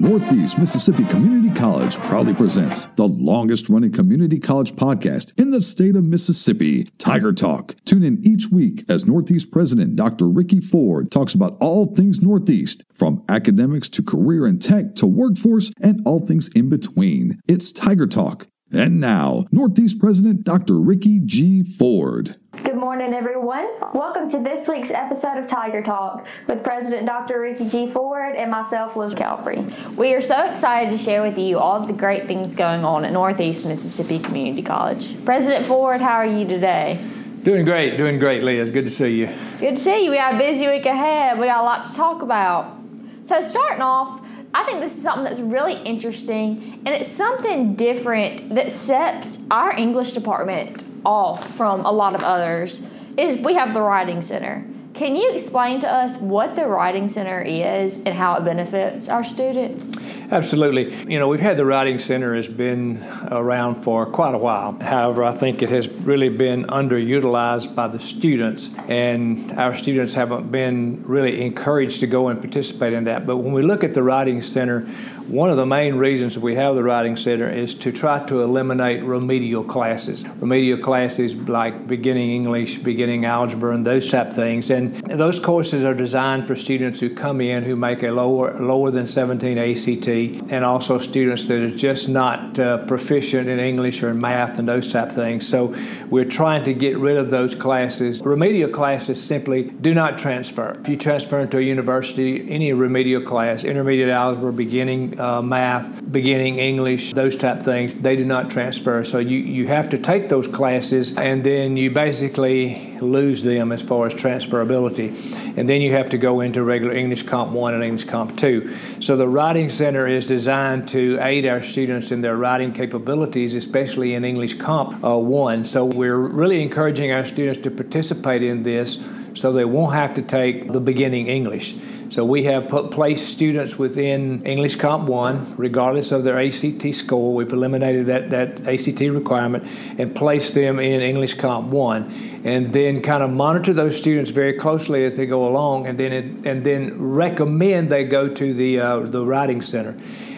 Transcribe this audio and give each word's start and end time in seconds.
Northeast 0.00 0.58
Mississippi 0.58 1.04
Community 1.04 1.54
College 1.54 1.98
proudly 1.98 2.32
presents 2.32 2.86
the 2.96 3.06
longest 3.06 3.68
running 3.68 3.92
community 3.92 4.38
college 4.38 4.72
podcast 4.72 5.38
in 5.38 5.50
the 5.50 5.60
state 5.60 5.94
of 5.94 6.06
Mississippi, 6.06 6.84
Tiger 6.96 7.34
Talk. 7.34 7.76
Tune 7.84 8.02
in 8.02 8.18
each 8.24 8.48
week 8.50 8.82
as 8.88 9.06
Northeast 9.06 9.52
President 9.52 9.96
Dr. 9.96 10.26
Ricky 10.26 10.58
Ford 10.58 11.10
talks 11.10 11.34
about 11.34 11.58
all 11.60 11.94
things 11.94 12.22
Northeast, 12.22 12.82
from 12.94 13.22
academics 13.28 13.90
to 13.90 14.02
career 14.02 14.46
and 14.46 14.60
tech 14.60 14.94
to 14.94 15.06
workforce 15.06 15.70
and 15.82 16.00
all 16.06 16.24
things 16.24 16.48
in 16.54 16.70
between. 16.70 17.38
It's 17.46 17.70
Tiger 17.70 18.06
Talk. 18.06 18.46
And 18.72 19.00
now, 19.00 19.46
Northeast 19.50 19.98
President 19.98 20.44
Dr. 20.44 20.78
Ricky 20.78 21.18
G. 21.18 21.64
Ford. 21.64 22.36
Good 22.62 22.76
morning, 22.76 23.12
everyone. 23.12 23.68
Welcome 23.92 24.30
to 24.30 24.38
this 24.38 24.68
week's 24.68 24.92
episode 24.92 25.38
of 25.38 25.48
Tiger 25.48 25.82
Talk 25.82 26.24
with 26.46 26.62
President 26.62 27.04
Dr. 27.04 27.40
Ricky 27.40 27.68
G. 27.68 27.88
Ford 27.88 28.36
and 28.36 28.48
myself, 28.48 28.94
Liz 28.94 29.12
Calvery. 29.14 29.66
We 29.96 30.14
are 30.14 30.20
so 30.20 30.48
excited 30.48 30.92
to 30.92 30.98
share 30.98 31.20
with 31.20 31.36
you 31.36 31.58
all 31.58 31.82
of 31.82 31.88
the 31.88 31.92
great 31.92 32.28
things 32.28 32.54
going 32.54 32.84
on 32.84 33.04
at 33.04 33.12
Northeast 33.12 33.66
Mississippi 33.66 34.20
Community 34.20 34.62
College. 34.62 35.16
President 35.24 35.66
Ford, 35.66 36.00
how 36.00 36.14
are 36.14 36.26
you 36.26 36.46
today? 36.46 37.04
Doing 37.42 37.64
great, 37.64 37.96
doing 37.96 38.20
great, 38.20 38.44
Liz. 38.44 38.70
Good 38.70 38.84
to 38.84 38.90
see 38.90 39.16
you. 39.16 39.34
Good 39.58 39.76
to 39.76 39.82
see 39.82 40.04
you. 40.04 40.12
We 40.12 40.16
got 40.16 40.36
a 40.36 40.38
busy 40.38 40.68
week 40.68 40.86
ahead. 40.86 41.40
We 41.40 41.46
got 41.46 41.62
a 41.62 41.64
lot 41.64 41.86
to 41.86 41.92
talk 41.92 42.22
about. 42.22 42.76
So, 43.24 43.40
starting 43.40 43.82
off, 43.82 44.19
I 44.52 44.64
think 44.64 44.80
this 44.80 44.96
is 44.96 45.02
something 45.02 45.24
that's 45.24 45.40
really 45.40 45.80
interesting, 45.82 46.82
and 46.84 46.88
it's 46.88 47.10
something 47.10 47.76
different 47.76 48.54
that 48.54 48.72
sets 48.72 49.38
our 49.50 49.72
English 49.72 50.12
department 50.12 50.84
off 51.04 51.54
from 51.56 51.84
a 51.86 51.90
lot 51.90 52.14
of 52.14 52.22
others. 52.22 52.82
Is 53.16 53.36
we 53.38 53.54
have 53.54 53.74
the 53.74 53.80
Writing 53.80 54.22
Center. 54.22 54.66
Can 54.94 55.14
you 55.14 55.30
explain 55.32 55.78
to 55.80 55.88
us 55.88 56.16
what 56.18 56.56
the 56.56 56.66
Writing 56.66 57.08
Center 57.08 57.40
is 57.40 57.98
and 57.98 58.08
how 58.08 58.34
it 58.34 58.44
benefits 58.44 59.08
our 59.08 59.22
students? 59.22 59.96
Absolutely. 60.30 60.94
You 61.12 61.18
know, 61.18 61.26
we've 61.26 61.40
had 61.40 61.56
the 61.56 61.64
Writing 61.64 61.98
Center 61.98 62.36
has 62.36 62.46
been 62.46 63.02
around 63.32 63.82
for 63.82 64.06
quite 64.06 64.32
a 64.32 64.38
while. 64.38 64.78
However, 64.80 65.24
I 65.24 65.34
think 65.34 65.60
it 65.60 65.70
has 65.70 65.88
really 65.88 66.28
been 66.28 66.66
underutilized 66.66 67.74
by 67.74 67.88
the 67.88 67.98
students, 67.98 68.70
and 68.86 69.58
our 69.58 69.74
students 69.74 70.14
haven't 70.14 70.52
been 70.52 71.02
really 71.04 71.42
encouraged 71.42 71.98
to 72.00 72.06
go 72.06 72.28
and 72.28 72.40
participate 72.40 72.92
in 72.92 73.04
that. 73.04 73.26
But 73.26 73.38
when 73.38 73.52
we 73.52 73.62
look 73.62 73.82
at 73.82 73.90
the 73.90 74.04
Writing 74.04 74.40
Center, 74.40 74.86
one 75.30 75.48
of 75.48 75.56
the 75.56 75.66
main 75.66 75.94
reasons 75.94 76.36
we 76.38 76.56
have 76.56 76.74
the 76.74 76.82
Writing 76.82 77.16
Center 77.16 77.48
is 77.48 77.72
to 77.74 77.92
try 77.92 78.24
to 78.26 78.42
eliminate 78.42 79.04
remedial 79.04 79.62
classes. 79.62 80.26
Remedial 80.40 80.78
classes 80.78 81.36
like 81.36 81.86
beginning 81.86 82.30
English, 82.30 82.78
beginning 82.78 83.24
algebra, 83.24 83.74
and 83.74 83.86
those 83.86 84.10
type 84.10 84.28
of 84.28 84.34
things. 84.34 84.70
And 84.70 84.96
those 85.06 85.38
courses 85.38 85.84
are 85.84 85.94
designed 85.94 86.46
for 86.48 86.56
students 86.56 86.98
who 86.98 87.14
come 87.14 87.40
in 87.40 87.62
who 87.62 87.76
make 87.76 88.02
a 88.02 88.10
lower 88.10 88.60
lower 88.60 88.90
than 88.90 89.06
17 89.06 89.56
ACT, 89.56 90.08
and 90.28 90.64
also 90.64 90.98
students 90.98 91.44
that 91.44 91.58
are 91.58 91.76
just 91.76 92.08
not 92.08 92.58
uh, 92.58 92.84
proficient 92.86 93.48
in 93.48 93.58
English 93.58 94.02
or 94.02 94.10
in 94.10 94.20
math 94.20 94.58
and 94.58 94.68
those 94.68 94.86
type 94.92 95.08
of 95.08 95.14
things. 95.14 95.46
So 95.48 95.74
we're 96.10 96.24
trying 96.24 96.64
to 96.64 96.72
get 96.72 96.98
rid 96.98 97.16
of 97.16 97.30
those 97.30 97.54
classes. 97.54 98.22
Remedial 98.24 98.70
classes 98.70 99.22
simply 99.22 99.62
do 99.80 99.94
not 99.94 100.18
transfer. 100.18 100.78
If 100.80 100.88
you 100.88 100.96
transfer 100.96 101.38
into 101.40 101.58
a 101.58 101.62
university, 101.62 102.50
any 102.50 102.72
remedial 102.72 103.22
class, 103.22 103.64
intermediate 103.64 104.10
algebra, 104.10 104.52
beginning 104.52 105.18
uh, 105.20 105.42
math, 105.42 105.99
beginning 106.10 106.58
English, 106.58 107.12
those 107.12 107.36
type 107.36 107.62
things, 107.62 107.94
they 107.94 108.16
do 108.16 108.24
not 108.24 108.50
transfer. 108.50 109.04
So 109.04 109.18
you, 109.18 109.38
you 109.38 109.66
have 109.68 109.88
to 109.90 109.98
take 109.98 110.28
those 110.28 110.46
classes 110.46 111.16
and 111.16 111.44
then 111.44 111.76
you 111.76 111.90
basically 111.90 112.98
lose 113.00 113.42
them 113.42 113.72
as 113.72 113.80
far 113.80 114.06
as 114.06 114.14
transferability. 114.14 115.56
And 115.56 115.68
then 115.68 115.80
you 115.80 115.92
have 115.92 116.10
to 116.10 116.18
go 116.18 116.40
into 116.40 116.62
regular 116.62 116.94
English 116.94 117.24
Comp 117.24 117.52
1 117.52 117.74
and 117.74 117.84
English 117.84 118.04
Comp 118.04 118.36
2. 118.36 118.76
So 119.00 119.16
the 119.16 119.28
Writing 119.28 119.68
Center 119.68 120.06
is 120.06 120.26
designed 120.26 120.88
to 120.88 121.18
aid 121.20 121.46
our 121.46 121.62
students 121.62 122.10
in 122.10 122.20
their 122.20 122.36
writing 122.36 122.72
capabilities, 122.72 123.54
especially 123.54 124.14
in 124.14 124.24
English 124.24 124.54
Comp 124.54 125.04
uh, 125.04 125.16
1. 125.16 125.64
So 125.64 125.84
we're 125.84 126.16
really 126.16 126.62
encouraging 126.62 127.12
our 127.12 127.24
students 127.24 127.60
to 127.62 127.70
participate 127.70 128.42
in 128.42 128.62
this 128.62 129.02
so 129.34 129.52
they 129.52 129.64
won't 129.64 129.94
have 129.94 130.14
to 130.14 130.22
take 130.22 130.72
the 130.72 130.80
beginning 130.80 131.28
English. 131.28 131.76
So 132.10 132.24
we 132.24 132.42
have 132.42 132.68
put, 132.68 132.90
placed 132.90 133.28
students 133.28 133.78
within 133.78 134.44
English 134.44 134.74
Comp 134.76 135.08
1, 135.08 135.54
regardless 135.56 136.10
of 136.10 136.24
their 136.24 136.40
ACT 136.40 136.92
score. 136.92 137.32
We've 137.32 137.52
eliminated 137.52 138.06
that, 138.06 138.30
that 138.30 138.66
ACT 138.66 139.00
requirement 139.00 139.64
and 139.96 140.12
placed 140.12 140.54
them 140.54 140.80
in 140.80 141.00
English 141.02 141.34
Comp 141.34 141.68
1. 141.68 142.42
And 142.42 142.72
then 142.72 143.00
kind 143.00 143.22
of 143.22 143.30
monitor 143.30 143.72
those 143.72 143.96
students 143.96 144.32
very 144.32 144.54
closely 144.54 145.04
as 145.04 145.14
they 145.14 145.26
go 145.26 145.46
along 145.46 145.86
and 145.86 146.00
then, 146.00 146.12
it, 146.12 146.24
and 146.44 146.64
then 146.64 147.00
recommend 147.00 147.90
they 147.90 148.02
go 148.02 148.28
to 148.28 148.54
the, 148.54 148.80
uh, 148.80 148.98
the 149.00 149.24
Writing 149.24 149.62
Center 149.62 149.94